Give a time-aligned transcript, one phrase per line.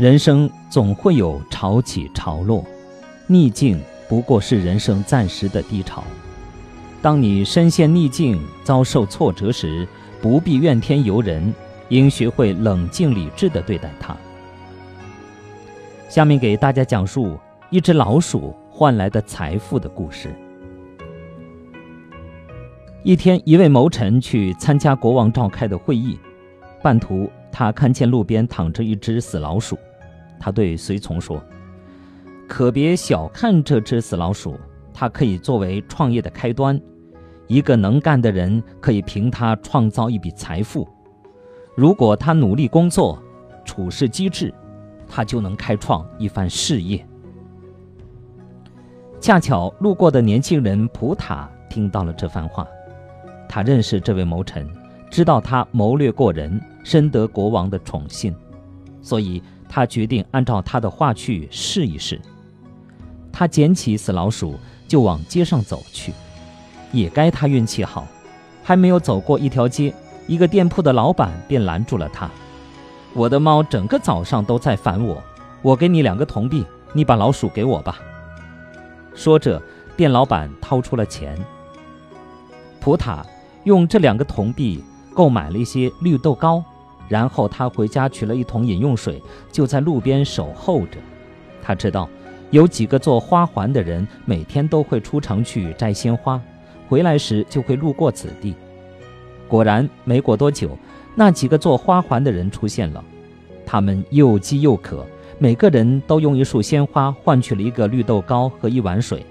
[0.00, 2.64] 人生总会有潮起潮落，
[3.26, 6.02] 逆境不过是人生暂时的低潮。
[7.02, 9.86] 当你身陷逆境、遭受挫折时，
[10.22, 11.52] 不必怨天尤人，
[11.90, 14.16] 应学会冷静理智地对待它。
[16.08, 20.34] 下面给大家讲述一只老鼠换来的财富的故事。
[23.02, 26.18] 一天，一位谋臣去参加国王召开的会议，
[26.82, 29.78] 半途他看见路边躺着一只死老鼠，
[30.40, 31.40] 他对随从说
[32.48, 34.58] ：“可别小看这只死老鼠，
[34.92, 36.80] 它可以作为创业的开端。
[37.46, 40.88] 一个能干的人可以凭它创造一笔财富。
[41.76, 43.22] 如果他努力工作，
[43.64, 44.52] 处事机智。”
[45.12, 47.04] 他就能开创一番事业。
[49.20, 52.64] 恰巧路过的年轻人普塔听到了这番话，
[53.48, 54.70] 他认识这位谋臣，
[55.10, 58.32] 知道他谋略过人，深得国王的宠信，
[59.02, 62.20] 所以他决定按照他的话去试一试。
[63.32, 66.12] 他捡起死老鼠就往街上走去，
[66.90, 68.06] 也该他运气好，
[68.64, 69.94] 还没有走过一条街，
[70.26, 72.28] 一个店铺的老板便拦住了他。
[73.14, 75.22] 我的猫整个早上都在烦我，
[75.62, 78.00] 我给你两个铜币，你把老鼠给我吧。
[79.14, 79.62] 说着，
[79.96, 81.38] 店老板掏出了钱。
[82.80, 83.24] 普塔
[83.64, 84.82] 用这两个铜币
[85.14, 86.62] 购买了一些绿豆糕，
[87.10, 90.98] 然后他回家取了一桶饮用水，就在路边守候着。
[91.60, 92.08] 他知道
[92.50, 96.40] 有几个做花环的人每天都会出城去摘鲜花，
[96.88, 98.54] 回来时就会路过此地。
[99.48, 100.78] 果然，没过多久。
[101.16, 103.04] 那几个做花环的人出现了，
[103.66, 105.04] 他们又饥又渴，
[105.40, 109.26] 每个人都用一束鲜花换取了一个绿豆糕和一碗水。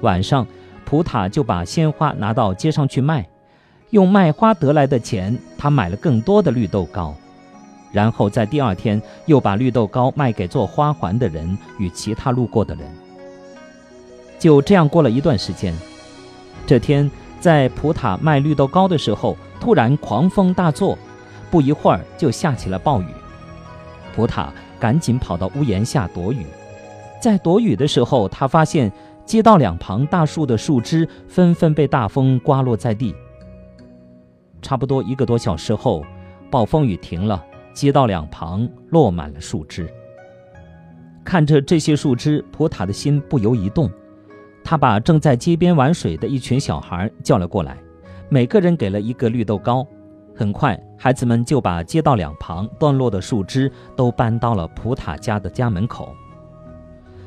[0.00, 0.44] 晚上，
[0.84, 3.24] 普塔就把鲜花拿到街上去卖，
[3.92, 7.14] 用卖花得来的钱，他买了更多的绿豆糕，
[7.92, 12.86] 然后在第二天又把绿豆糕卖给做花环的人与其他路过的人。
[14.38, 15.74] 就这样过了一段时间，
[16.66, 17.10] 这天。
[17.38, 20.96] 在普塔卖绿豆糕的时候，突然狂风大作，
[21.50, 23.06] 不一会儿就下起了暴雨。
[24.14, 26.46] 普塔赶紧跑到屋檐下躲雨。
[27.20, 28.92] 在躲雨的时候，他发现
[29.26, 33.12] 街道两旁大树的树枝纷纷被大风刮落在地。
[34.62, 36.02] 差不多一个多小时后，
[36.50, 39.92] 暴风雨停了，街道两旁落满了树枝。
[41.24, 43.90] 看着这些树枝，普塔的心不由一动。
[44.64, 47.76] 他把正在街边玩水的一群小孩叫了过来，
[48.28, 49.86] 每个人给了一个绿豆糕。
[50.34, 56.14] 很快，孩子们就把街道两旁断落的树枝都搬到了普塔家的家门口。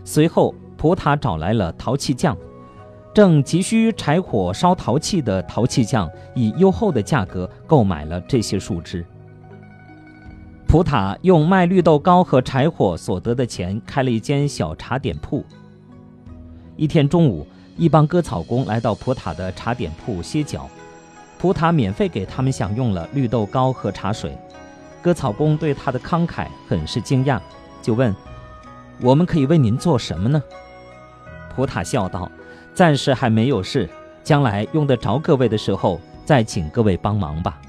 [0.04, 2.36] 随后，普塔找来了陶器匠，
[3.16, 9.06] 正急需柴火烧陶器的陶器匠以优厚的价格购买了这些树枝。
[10.68, 15.46] 普塔用卖绿豆糕和柴火所得的钱开了一间小茶点铺。
[16.76, 20.70] 一天中午，一帮割草工来到普塔的茶点铺歇脚，
[21.40, 24.38] 普塔免费给他们享用了绿豆糕和茶水。
[25.02, 27.40] 割草工对他的慷慨很是惊讶，
[27.82, 28.14] 就问
[29.02, 30.44] ：“我们可以为您做什么呢？”
[31.56, 32.30] 普塔笑道
[32.76, 33.90] ：“暂时还没有事，
[34.22, 37.60] 将来用得着各位的时候，再请各位帮忙吧。”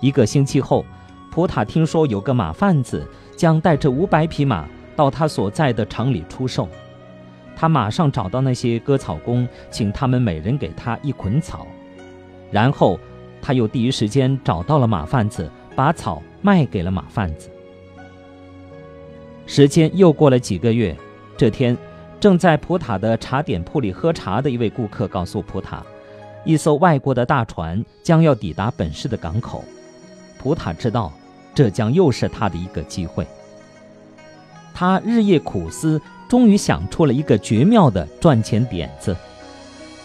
[0.00, 0.84] 一个星期后，
[1.30, 4.66] 普塔听说有个马贩子将带着五百匹马
[4.96, 6.66] 到他所在的厂里出售。
[7.54, 11.66] 他马上找到那些割草工，请他们每人给他一捆草，
[12.50, 12.98] 然后
[13.42, 17.50] 他又第一时间找到了马贩子，把草卖给了马贩子。
[19.44, 20.96] 时间又过了几个月，
[21.36, 21.76] 这天，
[22.20, 25.82] 正在普塔的茶点铺里喝茶的一位顾客告诉普塔，
[26.44, 29.64] 一艘外国的大船将要抵达本市的港口。
[30.38, 31.12] 普塔知道，
[31.54, 33.26] 这将又是他的一个机会。
[34.74, 36.00] 他日夜苦思。
[36.30, 39.16] 终于想出了一个绝妙的赚钱点子。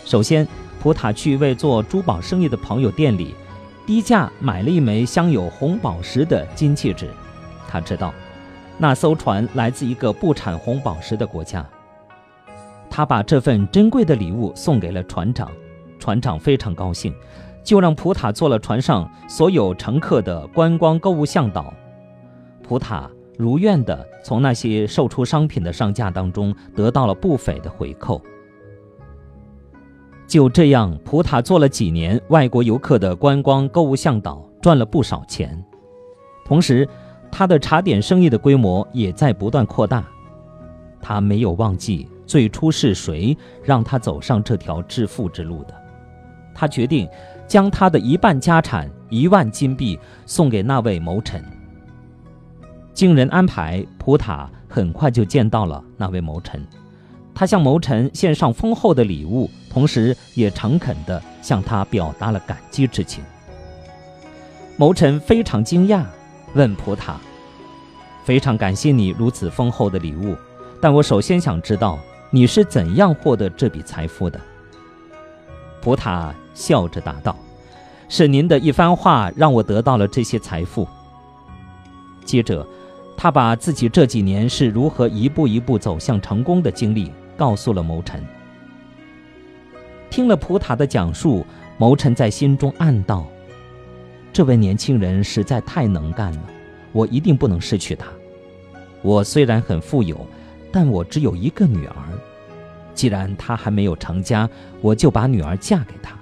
[0.05, 0.47] 首先，
[0.81, 3.35] 普塔去一位做珠宝生意的朋友店里，
[3.85, 7.07] 低价买了一枚镶有红宝石的金戒指。
[7.67, 8.11] 他知道，
[8.79, 11.63] 那艘船来自一个不产红宝石的国家。
[12.89, 15.51] 他把这份珍贵的礼物送给了船长，
[15.99, 17.13] 船长非常高兴，
[17.63, 21.73] 就让普塔做了船上所有乘客的观光购物向导。
[22.63, 23.09] 普塔。
[23.37, 28.21] 如愿地从那些售出商品的商家当中得到了不菲的回扣。
[30.25, 35.61] 就这样，普塔做了几年外国游客的观光购物向导，赚了不少钱。
[36.45, 36.87] 同时，
[37.29, 40.05] 他的茶点生意的规模也在不断扩大。
[41.01, 45.73] 他没有忘记最初是谁让他走上这条致富之路的。
[46.53, 47.07] 他决定
[47.47, 51.43] 将他的一半家产——一万金币——送给那位谋臣。
[52.93, 56.65] 经人安排，普塔很快就见到了那位谋臣。
[57.33, 63.21] 他向谋臣献上丰厚的礼物，同时也诚恳地向他表达了感激之情。
[64.77, 66.05] 谋臣非常惊讶，
[66.53, 67.19] 问普塔
[68.23, 70.33] ：“非常感谢你如此丰厚的礼物，
[70.81, 71.99] 但我首先想知道
[72.35, 74.37] 你是怎样获得这笔财富的。”
[75.81, 77.33] 普塔笑着答道
[78.09, 80.85] ：“是您的一番话让我得到了这些财富。”
[82.25, 82.67] 接着，
[83.15, 87.09] 他把自己这几年是如何一步一步走向成功的经历。
[87.37, 88.23] 告诉了谋臣。
[90.09, 91.45] 听了普塔的讲述，
[91.77, 93.27] 谋臣在心中暗道
[94.31, 96.39] ：“这位年轻人实在太能干了，
[96.93, 98.07] 我一定不能失去他。
[99.01, 100.25] 我虽然很富有，
[100.75, 101.95] 但我只有一个女儿。
[102.93, 104.49] 既然他还没有成家，
[104.81, 106.13] 我就把女儿嫁给他。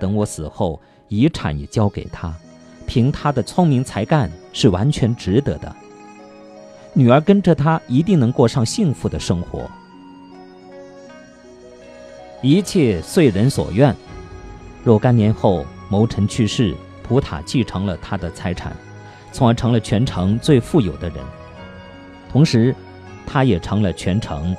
[0.00, 2.34] 等我死后，遗产也交给他。
[2.86, 5.76] 凭他的聪明才干，是完全值得的。
[6.94, 9.70] 女儿跟着他，一定能过上幸福的生活。”
[12.40, 13.94] 一切遂人所愿。
[14.82, 18.74] 若干年后，谋臣去世，普塔继承了他的财产，
[19.30, 21.18] 从而成了全城最富有的人。
[22.30, 22.74] 同时，
[23.26, 24.54] 他也成了全城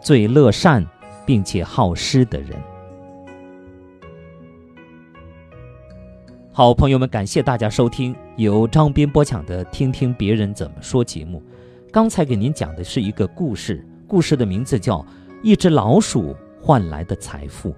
[0.00, 0.84] 最乐善
[1.26, 2.50] 并且好施的人。
[6.52, 11.42] 好，朋友们，感谢大家收听由张斌播讲的《听听别人怎么说》节目。
[11.92, 14.98] 刚才给您讲的是一个故事，故事的名字叫
[15.42, 16.32] 《一只老鼠》。
[16.60, 17.72] 换来的财富，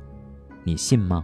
[0.65, 1.23] 你信吗？